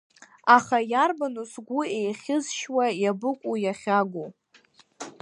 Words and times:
Аха 0.55 0.77
иарбану 0.91 1.45
сгәы 1.51 1.81
еихьызшьуа, 1.99 2.85
иабыкәу 3.01 3.53
иахьагу? 3.63 4.25